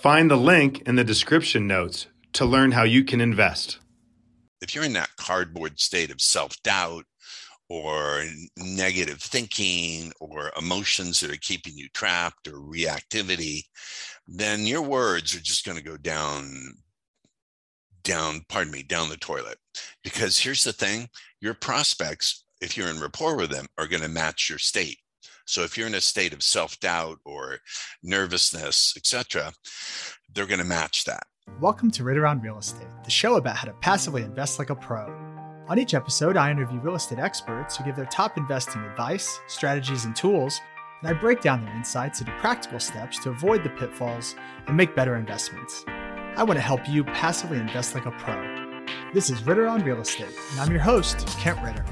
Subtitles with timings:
[0.00, 3.80] Find the link in the description notes to learn how you can invest.
[4.62, 7.04] If you're in that cardboard state of self doubt
[7.68, 8.24] or
[8.56, 13.64] negative thinking or emotions that are keeping you trapped or reactivity,
[14.26, 16.78] then your words are just going to go down
[18.02, 19.58] down pardon me down the toilet
[20.02, 21.06] because here's the thing
[21.42, 24.96] your prospects if you're in rapport with them are going to match your state
[25.50, 27.58] so if you're in a state of self-doubt or
[28.04, 29.52] nervousness, etc.,
[30.32, 31.24] they're going to match that.
[31.60, 34.76] Welcome to Ritter on Real Estate, the show about how to passively invest like a
[34.76, 35.12] pro.
[35.68, 40.04] On each episode, I interview real estate experts who give their top investing advice, strategies,
[40.04, 40.60] and tools,
[41.02, 44.36] and I break down their insights into practical steps to avoid the pitfalls
[44.68, 45.84] and make better investments.
[45.88, 48.84] I want to help you passively invest like a pro.
[49.12, 51.84] This is Ritter on Real Estate, and I'm your host, Kent Ritter.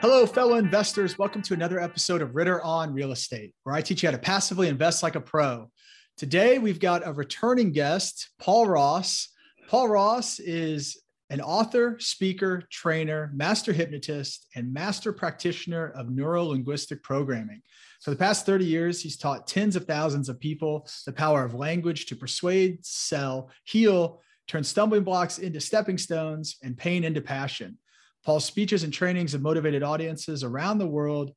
[0.00, 1.18] Hello, fellow investors.
[1.18, 4.22] Welcome to another episode of Ritter on Real Estate, where I teach you how to
[4.22, 5.72] passively invest like a pro.
[6.16, 9.30] Today, we've got a returning guest, Paul Ross.
[9.66, 17.02] Paul Ross is an author, speaker, trainer, master hypnotist, and master practitioner of neuro linguistic
[17.02, 17.60] programming.
[18.00, 21.54] For the past 30 years, he's taught tens of thousands of people the power of
[21.54, 27.78] language to persuade, sell, heal, turn stumbling blocks into stepping stones, and pain into passion.
[28.24, 31.32] Paul's speeches and trainings have motivated audiences around the world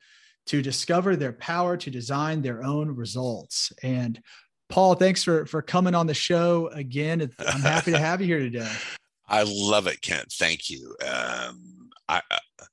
[0.48, 3.72] to discover their power to design their own results.
[3.84, 4.22] And
[4.70, 7.30] Paul, thanks for for coming on the show again.
[7.40, 8.72] I'm happy to have you here today.
[9.28, 10.32] I love it, Kent.
[10.34, 10.96] Thank you.
[11.02, 12.66] Um, I, uh,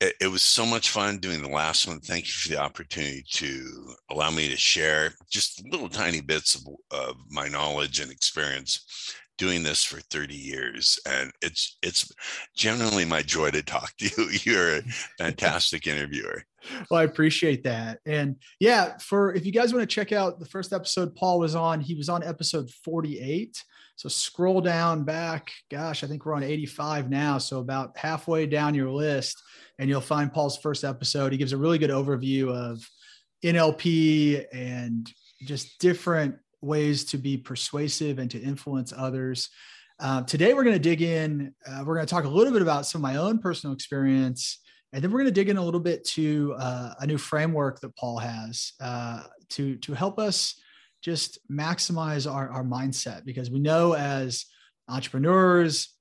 [0.00, 1.98] it, it, was so much fun doing the last one.
[1.98, 6.62] Thank you for the opportunity to allow me to share just little tiny bits of,
[6.92, 8.84] of my knowledge and experience
[9.38, 12.12] doing this for 30 years and it's it's
[12.56, 14.28] genuinely my joy to talk to you.
[14.44, 14.82] You're a
[15.18, 16.44] fantastic interviewer.
[16.90, 18.00] Well i appreciate that.
[18.06, 21.54] And yeah for if you guys want to check out the first episode paul was
[21.54, 23.62] on he was on episode 48
[23.96, 28.74] so scroll down back gosh i think we're on 85 now so about halfway down
[28.74, 29.40] your list
[29.78, 31.32] and you'll find paul's first episode.
[31.32, 32.86] He gives a really good overview of
[33.44, 35.10] nlp and
[35.42, 39.50] just different ways to be persuasive and to influence others.
[40.00, 41.54] Uh, today, we're going to dig in.
[41.66, 44.58] Uh, we're going to talk a little bit about some of my own personal experience,
[44.92, 47.80] and then we're going to dig in a little bit to uh, a new framework
[47.80, 50.60] that Paul has uh, to to help us
[51.04, 54.46] just maximize our, our mindset because we know as
[54.88, 55.94] entrepreneurs,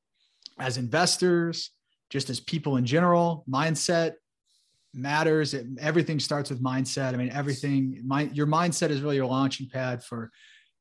[0.60, 1.72] as investors,
[2.10, 4.14] just as people in general, mindset
[4.94, 5.54] matters.
[5.54, 7.14] It, everything starts with mindset.
[7.14, 10.32] I mean, everything, my, your mindset is really your launching pad for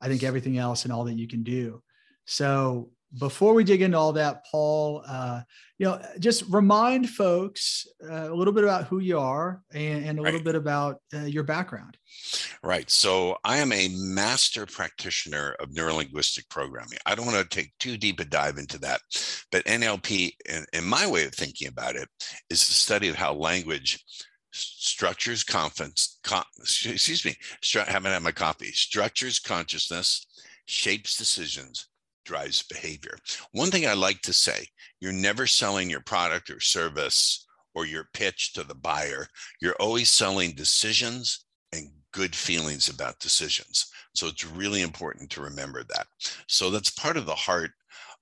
[0.03, 1.83] I think everything else and all that you can do.
[2.27, 5.43] So before we dig into all that, Paul, uh,
[5.79, 10.19] you know, just remind folks uh, a little bit about who you are and, and
[10.19, 10.33] a right.
[10.33, 11.97] little bit about uh, your background.
[12.63, 12.89] Right.
[12.91, 16.99] So I am a master practitioner of neurolinguistic programming.
[17.05, 19.01] I don't want to take too deep a dive into that,
[19.51, 22.09] but NLP, in, in my way of thinking about it,
[22.49, 24.03] is the study of how language
[24.53, 30.27] structures confidence, con, excuse me, stru- haven't had my coffee, structures consciousness,
[30.67, 31.89] shapes decisions,
[32.25, 33.17] drives behavior.
[33.53, 34.67] One thing I like to say,
[35.01, 39.27] you're never selling your product or service or your pitch to the buyer.
[39.61, 43.91] You're always selling decisions and good feelings about decisions.
[44.15, 46.07] So it's really important to remember that.
[46.47, 47.71] So that's part of the heart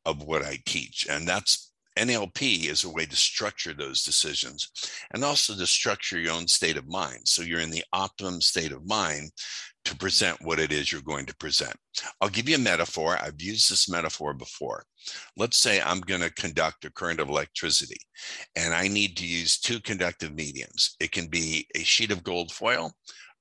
[0.06, 1.06] of what I teach.
[1.11, 4.71] And that's NLP is a way to structure those decisions
[5.13, 7.21] and also to structure your own state of mind.
[7.27, 9.31] So you're in the optimum state of mind
[9.85, 11.75] to present what it is you're going to present.
[12.21, 13.19] I'll give you a metaphor.
[13.21, 14.85] I've used this metaphor before.
[15.37, 18.01] Let's say I'm going to conduct a current of electricity
[18.57, 20.97] and I need to use two conductive mediums.
[21.01, 22.93] It can be a sheet of gold foil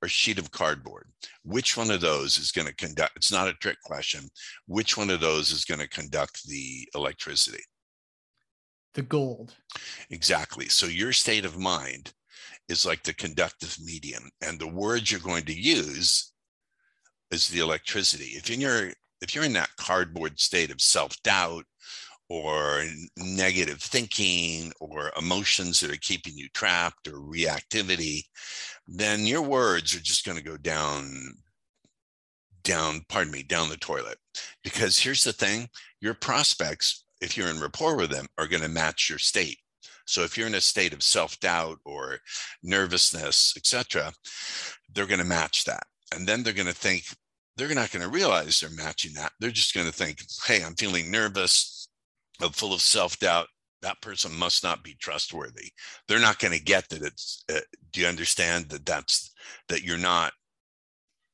[0.01, 1.07] or sheet of cardboard?
[1.43, 3.13] Which one of those is going to conduct?
[3.15, 4.29] It's not a trick question.
[4.67, 7.63] Which one of those is going to conduct the electricity?
[8.99, 9.55] The gold.
[10.09, 10.67] Exactly.
[10.67, 12.11] So your state of mind
[12.67, 16.33] is like the conductive medium, and the words you're going to use
[17.31, 18.31] is the electricity.
[18.35, 18.91] If you're
[19.21, 21.63] if you're in that cardboard state of self doubt
[22.27, 22.83] or
[23.15, 28.23] negative thinking or emotions that are keeping you trapped or reactivity,
[28.85, 31.37] then your words are just going to go down
[32.63, 34.17] down pardon me down the toilet
[34.61, 35.69] because here's the thing
[36.01, 39.57] your prospects if you're in rapport with them are going to match your state.
[40.05, 42.19] So if you're in a state of self-doubt or
[42.63, 44.11] nervousness etc
[44.93, 45.83] they're going to match that.
[46.13, 47.03] And then they're going to think
[47.55, 49.33] they're not going to realize they're matching that.
[49.39, 51.79] They're just going to think hey i'm feeling nervous
[52.53, 53.47] full of self-doubt.
[53.81, 55.71] That person must not be trustworthy.
[56.07, 57.59] They're not going to get that it's uh,
[57.91, 59.33] do you understand that that's
[59.69, 60.33] that you're not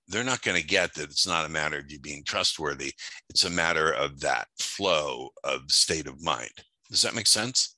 [0.07, 2.91] they're not going to get that it's not a matter of you being trustworthy
[3.29, 6.51] it's a matter of that flow of state of mind.
[6.89, 7.75] Does that make sense?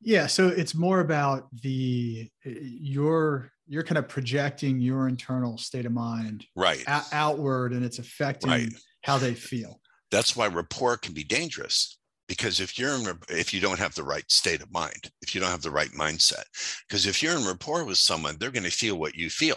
[0.00, 5.86] Yeah so it's more about the eh, your you're kind of projecting your internal state
[5.86, 6.84] of mind right.
[6.86, 8.72] a- outward and it's affecting right.
[9.02, 9.80] how they feel.
[10.10, 11.98] That's why rapport can be dangerous
[12.28, 15.40] because if you're in if you don't have the right state of mind if you
[15.40, 16.44] don't have the right mindset
[16.88, 19.56] because if you're in rapport with someone they're going to feel what you feel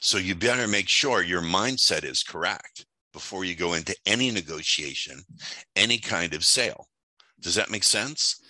[0.00, 5.22] so you better make sure your mindset is correct before you go into any negotiation
[5.76, 6.88] any kind of sale.
[7.40, 8.40] Does that make sense?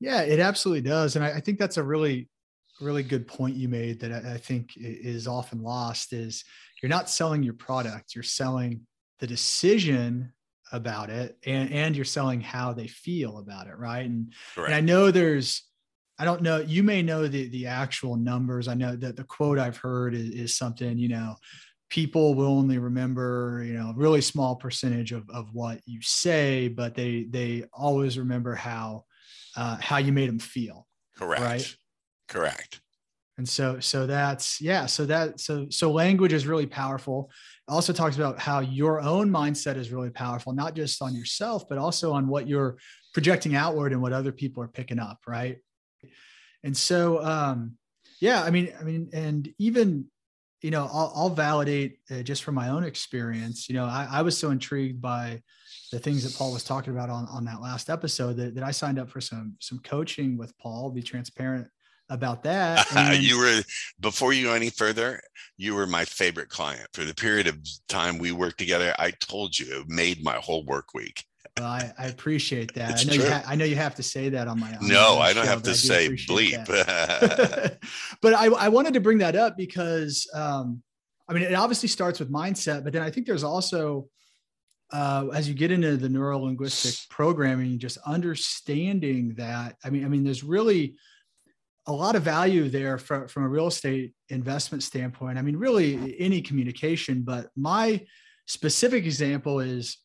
[0.00, 1.16] Yeah it absolutely does.
[1.16, 2.28] And i, I think that's a really
[2.80, 6.44] really good point you made that I, I think is often lost is
[6.82, 8.80] you're not selling your product you're selling
[9.20, 10.32] the decision
[10.72, 14.06] about it and and you're selling how they feel about it right?
[14.06, 15.62] And, and i know there's
[16.18, 18.68] i don't know you may know the the actual numbers.
[18.68, 21.36] I know that the quote i've heard is, is something you know
[21.90, 26.68] people will only remember you know a really small percentage of, of what you say
[26.68, 29.04] but they they always remember how
[29.56, 31.42] uh, how you made them feel correct.
[31.42, 31.76] right?
[32.28, 32.80] Correct.
[33.36, 37.30] And so so that's yeah so that so so language is really powerful.
[37.66, 41.78] Also talks about how your own mindset is really powerful not just on yourself but
[41.78, 42.76] also on what you're
[43.12, 45.58] projecting outward and what other people are picking up right
[46.64, 47.76] and so um
[48.20, 50.06] yeah i mean i mean and even
[50.62, 54.22] you know i'll, I'll validate uh, just from my own experience you know I, I
[54.22, 55.40] was so intrigued by
[55.92, 58.72] the things that paul was talking about on, on that last episode that, that i
[58.72, 61.68] signed up for some some coaching with paul be transparent
[62.10, 62.86] about that.
[62.96, 63.62] And, you were
[64.00, 65.20] before you go any further,
[65.56, 67.58] you were my favorite client for the period of
[67.88, 68.94] time we worked together.
[68.98, 71.24] I told you it made my whole work week.
[71.56, 73.00] Well, I, I appreciate that.
[73.00, 74.74] I know, you ha- I know you have to say that on my.
[74.74, 76.66] On no, my I don't have to say bleep.
[78.20, 80.82] but I, I wanted to bring that up because, um,
[81.28, 84.08] I mean, it obviously starts with mindset, but then I think there's also,
[84.92, 89.76] uh, as you get into the neuro linguistic programming, just understanding that.
[89.84, 90.96] I mean, I mean, there's really
[91.86, 95.38] a lot of value there from, from a real estate investment standpoint.
[95.38, 98.04] I mean, really any communication, but my
[98.46, 99.98] specific example is,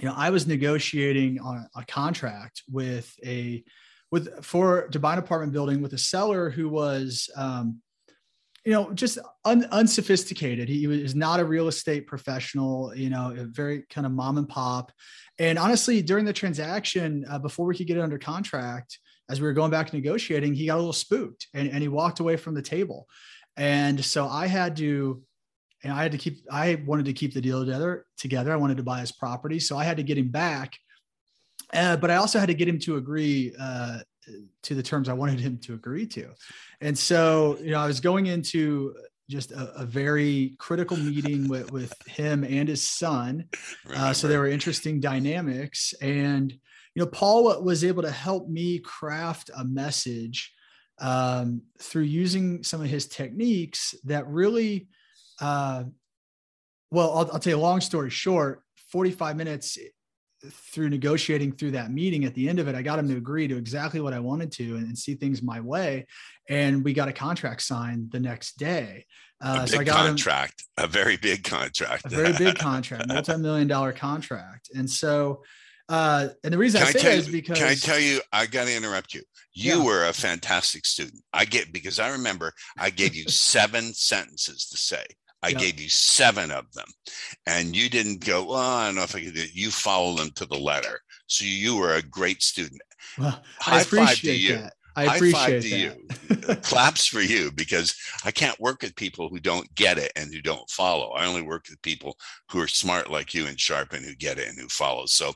[0.00, 3.62] you know, I was negotiating on a contract with a,
[4.10, 7.80] with for to buy an apartment building with a seller who was, um,
[8.64, 10.68] you know, just un, unsophisticated.
[10.68, 14.48] He was not a real estate professional, you know, a very kind of mom and
[14.48, 14.92] pop.
[15.38, 19.46] And honestly, during the transaction, uh, before we could get it under contract, as we
[19.46, 22.54] were going back negotiating, he got a little spooked and, and he walked away from
[22.54, 23.08] the table.
[23.56, 25.22] And so I had to,
[25.82, 28.52] and I had to keep, I wanted to keep the deal together, together.
[28.52, 29.58] I wanted to buy his property.
[29.58, 30.76] So I had to get him back.
[31.72, 33.98] Uh, but I also had to get him to agree uh,
[34.62, 36.30] to the terms I wanted him to agree to.
[36.80, 38.94] And so, you know, I was going into
[39.30, 43.46] just a, a very critical meeting with, with him and his son.
[43.94, 45.94] Uh, so there were interesting dynamics.
[46.02, 50.52] And, you know, Paul was able to help me craft a message
[51.00, 54.88] um, through using some of his techniques that really,
[55.42, 55.84] uh,
[56.90, 59.78] well, I'll, I'll tell you a long story short, 45 minutes
[60.50, 63.48] through negotiating through that meeting at the end of it, I got him to agree
[63.48, 66.06] to exactly what I wanted to and, and see things my way.
[66.48, 69.06] And we got a contract signed the next day.
[69.40, 73.66] Uh, so I got contract, him, a very big contract, a very big contract, multi-million
[73.66, 74.70] dollar contract.
[74.74, 75.42] And so
[75.88, 78.20] uh, and the reason can I say I that is because can I tell you,
[78.32, 79.22] I got to interrupt you.
[79.52, 79.84] You yeah.
[79.84, 81.22] were a fantastic student.
[81.32, 85.04] I get because I remember I gave you seven sentences to say.
[85.42, 86.86] I gave you seven of them,
[87.46, 88.44] and you didn't go.
[88.44, 89.54] Well, I don't know if I could do it.
[89.54, 91.00] You follow them to the letter.
[91.26, 92.80] So you were a great student.
[93.18, 94.56] Well, High I appreciate five to you.
[94.56, 94.72] That.
[94.94, 96.48] I appreciate to that.
[96.48, 96.56] you.
[96.56, 100.42] Claps for you because I can't work with people who don't get it and who
[100.42, 101.10] don't follow.
[101.12, 102.16] I only work with people
[102.50, 105.06] who are smart like you and sharp and who get it and who follow.
[105.06, 105.32] So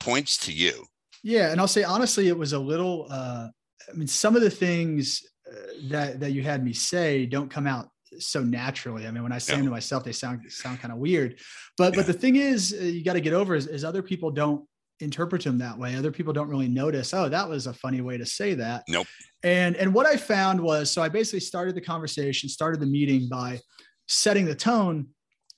[0.00, 0.84] points to you.
[1.22, 3.06] Yeah, and I'll say honestly, it was a little.
[3.10, 3.48] Uh,
[3.88, 5.56] I mean, some of the things uh,
[5.90, 9.06] that that you had me say don't come out so naturally.
[9.06, 9.58] I mean, when I say yeah.
[9.58, 11.38] them to myself, they sound sound kind of weird.
[11.76, 12.00] But yeah.
[12.00, 14.64] but the thing is, uh, you got to get over is, is other people don't
[15.00, 15.96] interpret them that way.
[15.96, 18.84] Other people don't really notice, oh, that was a funny way to say that.
[18.88, 19.06] Nope.
[19.42, 23.28] And and what I found was so I basically started the conversation, started the meeting
[23.28, 23.60] by
[24.08, 25.08] setting the tone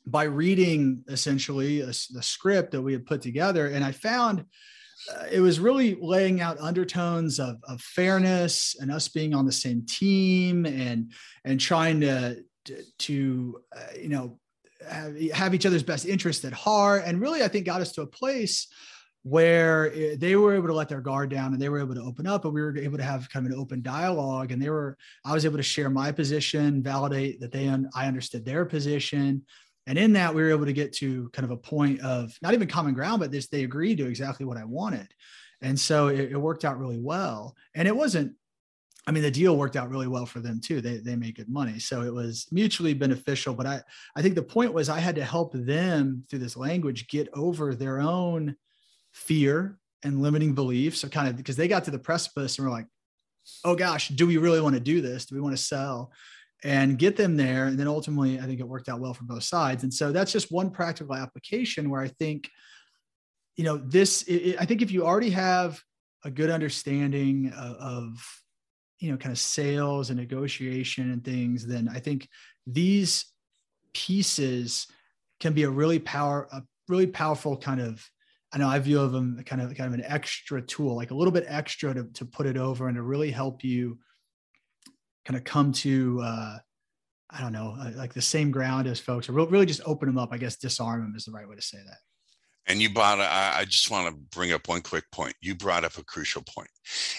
[0.06, 3.68] by reading essentially a, the script that we had put together.
[3.68, 4.44] And I found
[5.14, 9.52] uh, it was really laying out undertones of, of fairness and us being on the
[9.52, 11.12] same team and
[11.44, 12.42] and trying to
[12.98, 14.40] to, uh, you know
[14.90, 17.02] have, have each other's best interest at heart.
[17.06, 18.68] And really i think got us to a place
[19.22, 22.28] where they were able to let their guard down and they were able to open
[22.28, 24.52] up and we were able to have kind of an open dialogue.
[24.52, 28.06] And they were i was able to share my position validate that they un, i
[28.06, 29.44] understood their position
[29.86, 32.54] and in that we were able to get to kind of a point of not
[32.54, 35.08] even common ground but this they agreed to exactly what i wanted
[35.62, 38.32] and so it, it worked out really well and it wasn't
[39.08, 40.80] I mean, the deal worked out really well for them too.
[40.80, 43.54] They they made good money, so it was mutually beneficial.
[43.54, 43.80] But I
[44.16, 47.74] I think the point was I had to help them through this language get over
[47.74, 48.56] their own
[49.12, 51.00] fear and limiting beliefs.
[51.00, 52.86] So kind of because they got to the precipice and were like,
[53.64, 55.26] oh gosh, do we really want to do this?
[55.26, 56.12] Do we want to sell?
[56.64, 57.66] And get them there.
[57.66, 59.82] And then ultimately, I think it worked out well for both sides.
[59.82, 62.50] And so that's just one practical application where I think,
[63.56, 65.80] you know, this, it, I think if you already have
[66.24, 68.42] a good understanding of, of
[68.98, 72.26] you know, kind of sales and negotiation and things, then I think
[72.66, 73.26] these
[73.92, 74.86] pieces
[75.38, 78.08] can be a really power, a really powerful kind of
[78.52, 81.14] I know I view of them kind of kind of an extra tool, like a
[81.14, 83.98] little bit extra to, to put it over and to really help you
[85.26, 86.58] kind of come to uh,
[87.30, 90.18] I don't know, uh, like the same ground as folks, or really just open them
[90.18, 90.32] up.
[90.32, 91.98] I guess disarm them is the right way to say that.
[92.68, 95.34] And you brought, I just want to bring up one quick point.
[95.40, 96.68] You brought up a crucial point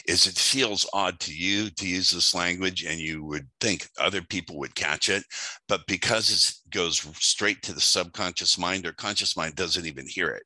[0.06, 4.22] is it feels odd to you to use this language and you would think other
[4.22, 5.24] people would catch it.
[5.70, 10.32] But because it goes straight to the subconscious mind or conscious mind doesn't even hear
[10.32, 10.44] it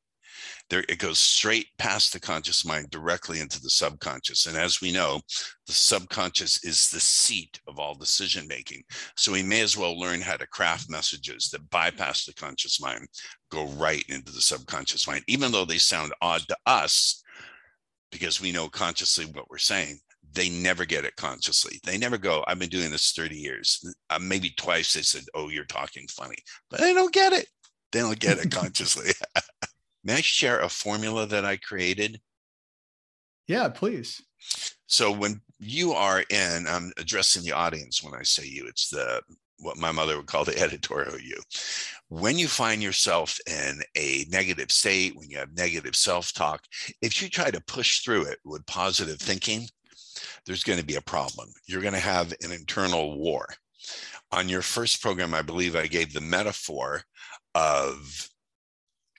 [0.70, 4.92] there it goes straight past the conscious mind directly into the subconscious and as we
[4.92, 5.20] know
[5.68, 8.82] the subconscious is the seat of all decision making
[9.16, 13.08] so we may as well learn how to craft messages that bypass the conscious mind
[13.50, 17.24] go right into the subconscious mind even though they sound odd to us
[18.12, 20.00] because we know consciously what we're saying
[20.34, 21.80] they never get it consciously.
[21.84, 23.84] They never go, I've been doing this 30 years.
[24.10, 26.38] Uh, maybe twice they said, Oh, you're talking funny,
[26.70, 27.48] but they don't get it.
[27.92, 29.12] They don't get it consciously.
[30.04, 32.20] May I share a formula that I created?
[33.48, 34.22] Yeah, please.
[34.88, 39.22] So when you are in, I'm addressing the audience when I say you, it's the
[39.62, 41.40] what my mother would call the editorial you.
[42.10, 46.66] When you find yourself in a negative state, when you have negative self talk,
[47.02, 49.68] if you try to push through it with positive thinking,
[50.46, 51.50] there's going to be a problem.
[51.68, 53.48] You're going to have an internal war.
[54.32, 57.02] On your first program, I believe I gave the metaphor
[57.54, 58.30] of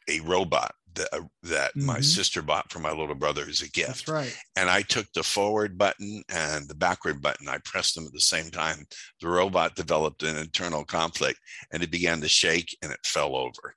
[0.08, 1.86] a robot that, uh, that mm-hmm.
[1.86, 4.06] my sister bought for my little brother as a gift.
[4.06, 4.36] That's right.
[4.56, 8.20] And I took the forward button and the backward button, I pressed them at the
[8.20, 8.86] same time.
[9.20, 11.38] The robot developed an internal conflict
[11.72, 13.74] and it began to shake and it fell over.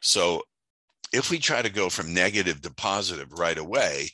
[0.00, 0.42] So
[1.12, 4.10] if we try to go from negative to positive right away,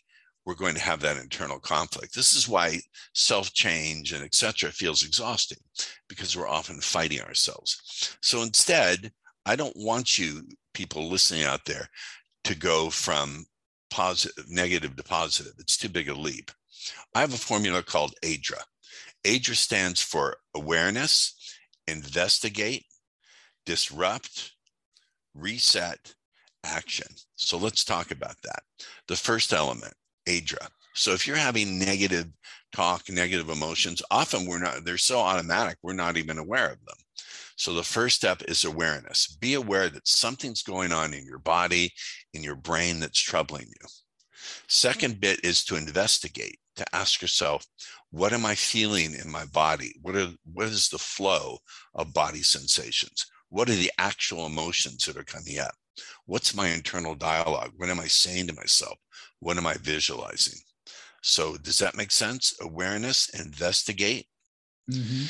[0.46, 2.14] we're going to have that internal conflict.
[2.14, 2.78] This is why
[3.14, 4.70] self change and etc.
[4.70, 5.58] feels exhausting
[6.08, 8.16] because we're often fighting ourselves.
[8.20, 9.10] So instead,
[9.46, 10.42] I don't want you
[10.74, 11.88] people listening out there
[12.44, 13.46] to go from
[13.90, 15.52] positive, negative to positive.
[15.58, 16.50] It's too big a leap.
[17.14, 18.60] I have a formula called ADRA.
[19.24, 21.34] ADRA stands for awareness,
[21.88, 22.84] investigate,
[23.64, 24.52] disrupt,
[25.34, 26.14] reset,
[26.64, 27.06] action.
[27.36, 28.62] So let's talk about that.
[29.08, 29.94] The first element,
[30.26, 30.68] ADRA.
[30.94, 32.26] So if you're having negative
[32.74, 36.96] talk, negative emotions, often we're not, they're so automatic, we're not even aware of them.
[37.56, 39.36] So the first step is awareness.
[39.40, 41.92] Be aware that something's going on in your body,
[42.32, 43.88] in your brain that's troubling you.
[44.68, 47.64] Second bit is to investigate, to ask yourself,
[48.10, 49.94] what am I feeling in my body?
[50.02, 51.58] What are what is the flow
[51.94, 53.26] of body sensations?
[53.48, 55.74] What are the actual emotions that are coming up?
[56.26, 57.72] What's my internal dialogue?
[57.76, 58.98] What am I saying to myself?
[59.40, 60.58] What am I visualizing?
[61.22, 62.54] So does that make sense?
[62.60, 64.26] Awareness, investigate,
[64.90, 65.26] mm-hmm.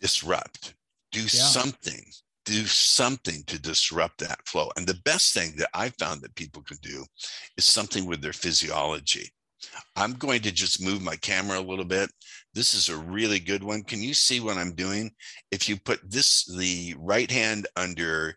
[0.00, 0.74] disrupt
[1.12, 1.26] do yeah.
[1.28, 2.04] something
[2.44, 6.62] do something to disrupt that flow and the best thing that i found that people
[6.62, 7.04] can do
[7.56, 9.30] is something with their physiology
[9.96, 12.10] I'm going to just move my camera a little bit.
[12.54, 13.82] This is a really good one.
[13.82, 15.10] Can you see what I'm doing?
[15.50, 18.36] If you put this, the right hand under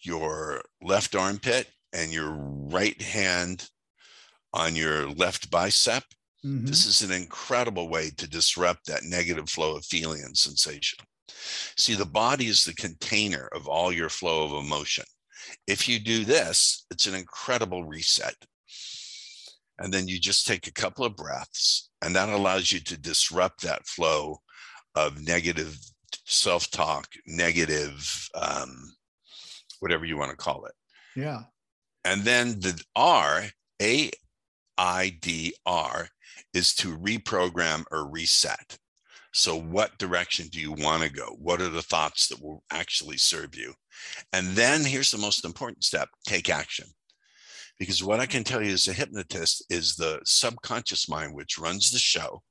[0.00, 3.68] your left armpit and your right hand
[4.52, 6.04] on your left bicep,
[6.44, 6.64] mm-hmm.
[6.64, 10.98] this is an incredible way to disrupt that negative flow of feeling and sensation.
[11.28, 15.04] See, the body is the container of all your flow of emotion.
[15.66, 18.34] If you do this, it's an incredible reset.
[19.78, 23.62] And then you just take a couple of breaths, and that allows you to disrupt
[23.62, 24.40] that flow
[24.94, 25.78] of negative
[26.24, 28.92] self talk, negative, um,
[29.80, 30.72] whatever you want to call it.
[31.14, 31.42] Yeah.
[32.04, 33.44] And then the R,
[33.82, 34.10] A
[34.78, 36.08] I D R,
[36.54, 38.78] is to reprogram or reset.
[39.36, 41.36] So, what direction do you want to go?
[41.38, 43.74] What are the thoughts that will actually serve you?
[44.32, 46.86] And then here's the most important step take action.
[47.78, 51.90] Because what I can tell you as a hypnotist is the subconscious mind, which runs
[51.90, 52.42] the show.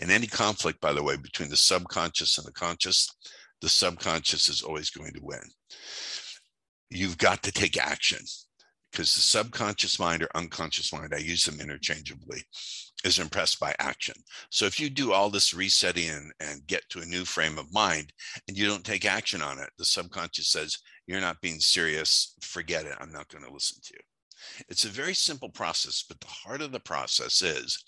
[0.00, 3.14] And any conflict, by the way, between the subconscious and the conscious,
[3.60, 5.42] the subconscious is always going to win.
[6.88, 8.20] You've got to take action
[8.96, 12.42] because the subconscious mind or unconscious mind, I use them interchangeably,
[13.04, 14.14] is impressed by action.
[14.50, 17.70] So if you do all this resetting and, and get to a new frame of
[17.74, 18.14] mind
[18.48, 22.36] and you don't take action on it, the subconscious says, You're not being serious.
[22.40, 22.96] Forget it.
[22.98, 24.00] I'm not going to listen to you.
[24.70, 27.78] It's a very simple process, but the heart of the process is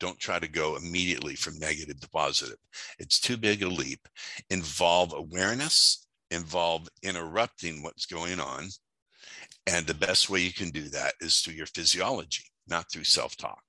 [0.00, 2.58] don't try to go immediately from negative to positive.
[2.98, 4.08] It's too big a leap.
[4.50, 8.70] Involve awareness, involve interrupting what's going on.
[9.66, 13.36] And the best way you can do that is through your physiology, not through self
[13.36, 13.62] talk.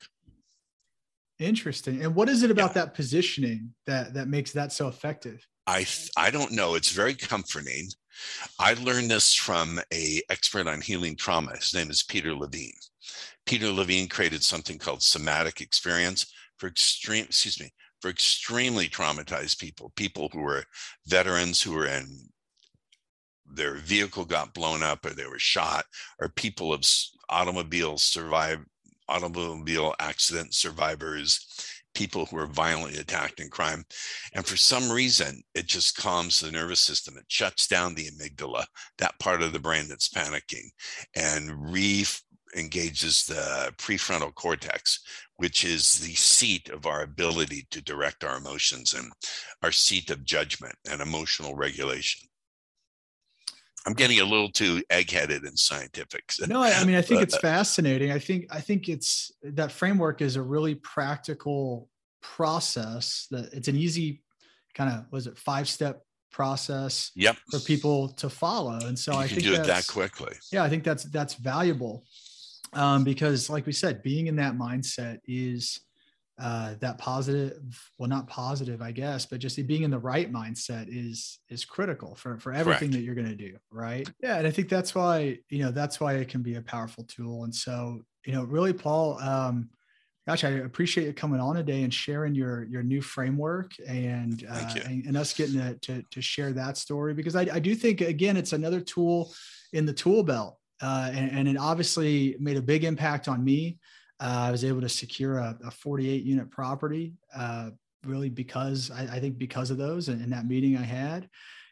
[1.39, 2.03] Interesting.
[2.03, 2.85] And what is it about yeah.
[2.85, 5.45] that positioning that that makes that so effective?
[5.65, 5.85] I
[6.15, 6.75] I don't know.
[6.75, 7.89] It's very comforting.
[8.59, 11.55] I learned this from a expert on healing trauma.
[11.55, 12.71] His name is Peter Levine.
[13.45, 19.91] Peter Levine created something called somatic experience for extreme, excuse me, for extremely traumatized people,
[19.95, 20.63] people who were
[21.05, 22.27] veterans who were in
[23.51, 25.85] their vehicle got blown up or they were shot,
[26.19, 26.83] or people of
[27.29, 28.65] automobiles survived
[29.09, 31.45] automobile accident survivors,
[31.95, 33.83] people who are violently attacked in crime.
[34.33, 37.15] And for some reason, it just calms the nervous system.
[37.17, 38.65] It shuts down the amygdala,
[38.97, 40.69] that part of the brain that's panicking,
[41.15, 42.05] and re
[42.55, 45.01] engages the prefrontal cortex,
[45.35, 49.11] which is the seat of our ability to direct our emotions and
[49.63, 52.27] our seat of judgment and emotional regulation.
[53.87, 56.33] I'm getting a little too egg-headed and scientific.
[56.47, 58.11] No, I mean I think it's fascinating.
[58.11, 61.89] I think I think it's that framework is a really practical
[62.21, 63.27] process.
[63.31, 64.21] That it's an easy
[64.75, 67.37] kind of was it five step process yep.
[67.49, 68.77] for people to follow.
[68.85, 70.35] And so you I think do it that quickly.
[70.51, 72.03] Yeah, I think that's that's valuable
[72.73, 75.79] um, because, like we said, being in that mindset is
[76.39, 77.57] uh, that positive
[77.97, 82.13] well not positive i guess but just being in the right mindset is is critical
[82.13, 82.93] for for everything Correct.
[82.93, 84.07] that you're going to do right?
[84.21, 87.05] Yeah and i think that's why you know that's why it can be a powerful
[87.05, 87.43] tool.
[87.43, 89.69] And so you know really paul um
[90.27, 94.75] gosh i appreciate you coming on today and sharing your your new framework and uh,
[94.85, 98.01] and, and, us getting to, to, to share that story because I, I do think
[98.01, 99.33] again it's another tool
[99.73, 103.79] in the tool belt uh, and, and it obviously made a big impact on me
[104.19, 107.71] I was able to secure a, a 48 unit property, uh,
[108.05, 111.29] really because I, I, think because of those and, and that meeting I had.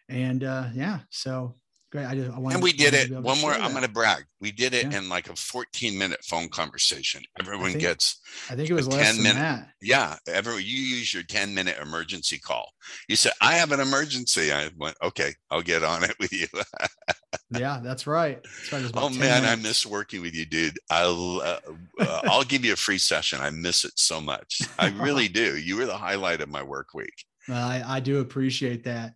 [0.09, 1.55] And uh, yeah, so
[1.91, 2.05] great.
[2.05, 3.11] I, just, I and we did it.
[3.11, 4.25] One more, I'm going to brag.
[4.39, 4.99] We did it yeah.
[4.99, 7.23] in like a 14 minute phone conversation.
[7.39, 8.19] Everyone I think, gets.
[8.49, 9.39] I think it was less 10 minute.
[9.39, 9.69] That.
[9.81, 10.61] Yeah, everyone.
[10.61, 12.71] You use your 10 minute emergency call.
[13.07, 16.47] You said, "I have an emergency." I went, "Okay, I'll get on it with you."
[17.51, 18.41] yeah, that's right.
[18.43, 18.91] That's right.
[18.95, 19.47] Oh man, minutes.
[19.47, 20.77] I miss working with you, dude.
[20.89, 21.59] I'll uh,
[21.99, 23.39] uh, I'll give you a free session.
[23.41, 24.61] I miss it so much.
[24.79, 25.57] I really do.
[25.57, 27.25] You were the highlight of my work week.
[27.47, 29.13] Well, I, I do appreciate that.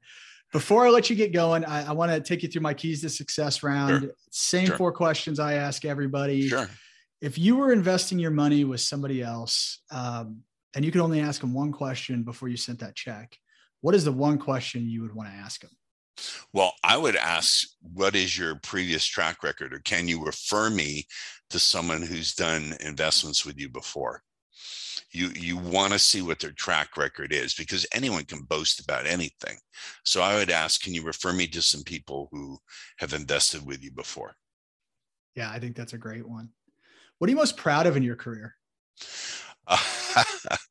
[0.52, 3.02] Before I let you get going, I, I want to take you through my keys
[3.02, 4.04] to success round.
[4.04, 4.12] Sure.
[4.32, 4.78] Same sure.
[4.78, 6.48] four questions I ask everybody.
[6.48, 6.70] Sure.
[7.22, 10.42] If you were investing your money with somebody else, um,
[10.76, 13.38] and you could only ask them one question before you sent that check,
[13.82, 15.72] what is the one question you would want to ask them?
[16.54, 21.06] Well, I would ask, what is your previous track record, or can you refer me
[21.50, 24.22] to someone who's done investments with you before?
[25.12, 29.08] You you want to see what their track record is because anyone can boast about
[29.08, 29.58] anything.
[30.06, 32.60] So I would ask, can you refer me to some people who
[32.98, 34.36] have invested with you before?
[35.36, 36.50] Yeah, I think that's a great one.
[37.18, 38.56] What are you most proud of in your career?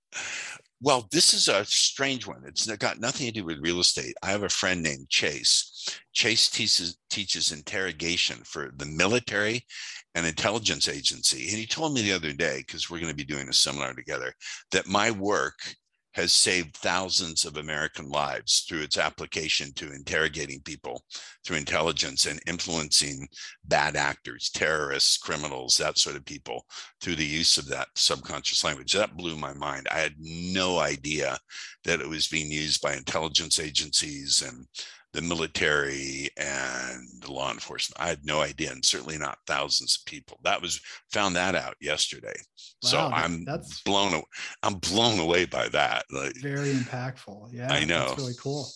[0.80, 2.44] Well, this is a strange one.
[2.46, 4.14] It's got nothing to do with real estate.
[4.22, 9.66] I have a friend named Chase, Chase teaches, teaches interrogation for the military
[10.14, 11.48] and intelligence agency.
[11.48, 13.92] And he told me the other day, because we're going to be doing a seminar
[13.92, 14.32] together,
[14.70, 15.74] that my work
[16.18, 21.04] has saved thousands of American lives through its application to interrogating people
[21.46, 23.28] through intelligence and influencing
[23.66, 26.66] bad actors, terrorists, criminals, that sort of people
[27.00, 28.92] through the use of that subconscious language.
[28.92, 29.86] That blew my mind.
[29.92, 31.38] I had no idea
[31.84, 34.66] that it was being used by intelligence agencies and
[35.12, 38.00] the military and the law enforcement.
[38.00, 40.38] I had no idea, and certainly not thousands of people.
[40.44, 42.36] That was found that out yesterday.
[42.82, 44.22] Wow, so I'm that's blown.
[44.62, 46.04] I'm blown away by that.
[46.10, 47.48] Like, very impactful.
[47.52, 48.08] Yeah, I know.
[48.08, 48.68] That's really cool.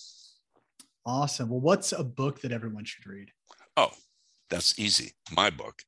[1.05, 1.49] Awesome.
[1.49, 3.31] Well, what's a book that everyone should read?
[3.77, 3.91] Oh,
[4.49, 5.13] that's easy.
[5.35, 5.83] My book,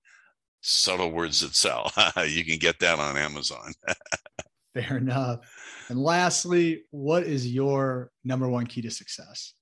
[0.61, 1.92] Subtle Words That Sell.
[2.26, 3.72] you can get that on Amazon.
[4.74, 5.40] Fair enough.
[5.88, 9.54] And lastly, what is your number one key to success?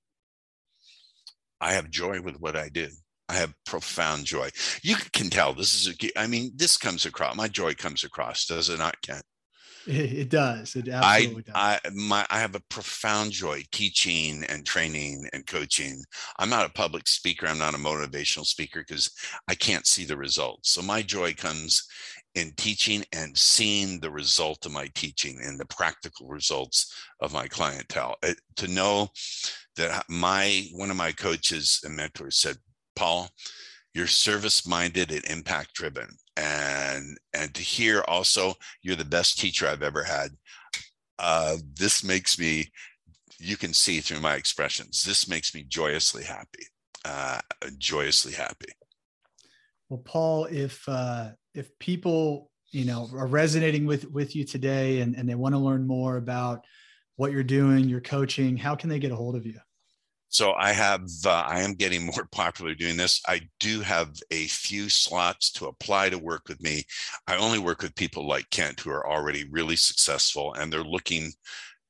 [1.63, 2.89] I have joy with what I do.
[3.29, 4.49] I have profound joy.
[4.81, 8.45] You can tell this is a, I mean, this comes across, my joy comes across,
[8.45, 9.23] does it not, Kent?
[9.87, 10.75] It does.
[10.75, 11.81] It absolutely I, does.
[11.85, 16.03] I, my, I have a profound joy teaching and training and coaching.
[16.37, 17.47] I'm not a public speaker.
[17.47, 19.11] I'm not a motivational speaker because
[19.47, 20.71] I can't see the results.
[20.71, 21.85] So my joy comes
[22.35, 27.47] in teaching and seeing the result of my teaching and the practical results of my
[27.47, 28.15] clientele.
[28.23, 29.09] It, to know
[29.75, 32.57] that my one of my coaches and mentors said,
[32.95, 33.29] Paul,
[33.93, 36.07] you're service minded and impact driven.
[36.35, 40.31] And and to hear also you're the best teacher I've ever had.
[41.19, 42.71] Uh, this makes me,
[43.39, 46.65] you can see through my expressions, this makes me joyously happy.
[47.05, 47.39] Uh,
[47.77, 48.71] joyously happy.
[49.89, 55.15] Well, Paul, if uh, if people you know are resonating with with you today and,
[55.15, 56.65] and they want to learn more about
[57.15, 59.59] what you're doing, your coaching, how can they get a hold of you?
[60.33, 63.21] So I have, uh, I am getting more popular doing this.
[63.27, 66.85] I do have a few slots to apply to work with me.
[67.27, 71.31] I only work with people like Kent who are already really successful and they're looking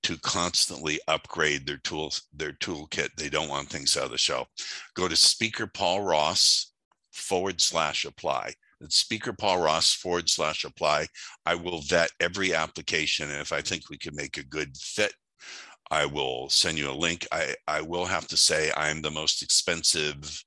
[0.04, 3.16] to constantly upgrade their tools, their toolkit.
[3.16, 4.50] They don't want things out of the shelf.
[4.94, 6.74] Go to Speaker Paul Ross
[7.14, 8.54] forward slash apply.
[8.84, 11.08] It's Speaker Paul Ross forward slash apply.
[11.46, 13.32] I will vet every application.
[13.32, 15.14] And if I think we can make a good fit,
[15.90, 17.28] I will send you a link.
[17.32, 20.44] I, I will have to say I'm the most expensive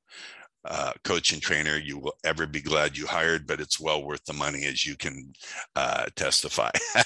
[0.65, 4.25] uh, coach and trainer you will ever be glad you hired, but it's well worth
[4.25, 5.33] the money as you can
[5.77, 6.73] uh, testify.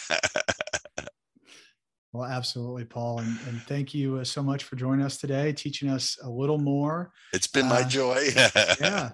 [2.12, 3.18] well, absolutely, Paul.
[3.18, 6.58] And, and thank you uh, so much for joining us today, teaching us a little
[6.58, 7.12] more.
[7.34, 8.28] It's been my uh, joy.
[8.80, 9.10] yeah.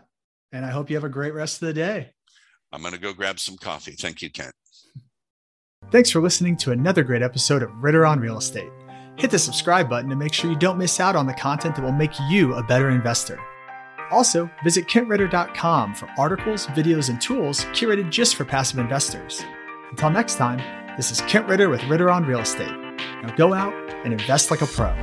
[0.56, 2.12] And I hope you have a great rest of the day.
[2.72, 3.92] I'm going to go grab some coffee.
[3.92, 4.54] Thank you, Kent.
[5.90, 8.70] Thanks for listening to another great episode of Ritter on Real Estate.
[9.16, 11.84] Hit the subscribe button to make sure you don't miss out on the content that
[11.84, 13.38] will make you a better investor.
[14.10, 19.44] Also, visit kentritter.com for articles, videos, and tools curated just for passive investors.
[19.90, 20.58] Until next time,
[20.96, 22.74] this is Kent Ritter with Ritter on Real Estate.
[23.22, 24.94] Now go out and invest like a pro.